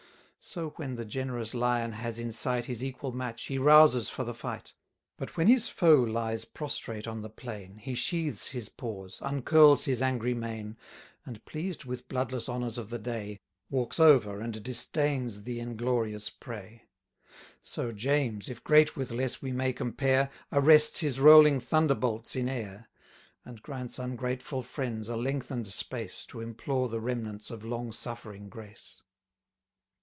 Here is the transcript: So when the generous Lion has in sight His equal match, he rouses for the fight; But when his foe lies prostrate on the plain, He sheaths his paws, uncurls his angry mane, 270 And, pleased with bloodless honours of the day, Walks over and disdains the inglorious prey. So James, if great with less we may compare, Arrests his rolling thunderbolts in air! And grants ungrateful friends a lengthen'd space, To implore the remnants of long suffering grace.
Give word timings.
So 0.43 0.71
when 0.71 0.95
the 0.95 1.05
generous 1.05 1.53
Lion 1.53 1.91
has 1.91 2.17
in 2.17 2.31
sight 2.31 2.65
His 2.65 2.83
equal 2.83 3.11
match, 3.11 3.45
he 3.45 3.59
rouses 3.59 4.09
for 4.09 4.23
the 4.23 4.33
fight; 4.33 4.73
But 5.15 5.37
when 5.37 5.45
his 5.45 5.69
foe 5.69 5.99
lies 6.01 6.45
prostrate 6.45 7.05
on 7.05 7.21
the 7.21 7.29
plain, 7.29 7.77
He 7.77 7.93
sheaths 7.93 8.47
his 8.47 8.67
paws, 8.67 9.19
uncurls 9.21 9.85
his 9.85 10.01
angry 10.01 10.33
mane, 10.33 10.77
270 11.25 11.27
And, 11.27 11.45
pleased 11.45 11.85
with 11.85 12.07
bloodless 12.07 12.49
honours 12.49 12.79
of 12.79 12.89
the 12.89 12.97
day, 12.97 13.37
Walks 13.69 13.99
over 13.99 14.39
and 14.39 14.63
disdains 14.63 15.43
the 15.43 15.59
inglorious 15.59 16.31
prey. 16.31 16.85
So 17.61 17.91
James, 17.91 18.49
if 18.49 18.63
great 18.63 18.95
with 18.97 19.11
less 19.11 19.43
we 19.43 19.51
may 19.51 19.71
compare, 19.71 20.31
Arrests 20.51 21.01
his 21.01 21.19
rolling 21.19 21.59
thunderbolts 21.59 22.35
in 22.35 22.49
air! 22.49 22.89
And 23.45 23.61
grants 23.61 23.99
ungrateful 23.99 24.63
friends 24.63 25.07
a 25.07 25.15
lengthen'd 25.15 25.67
space, 25.67 26.25
To 26.25 26.41
implore 26.41 26.89
the 26.89 26.99
remnants 26.99 27.51
of 27.51 27.63
long 27.63 27.91
suffering 27.91 28.49
grace. 28.49 29.03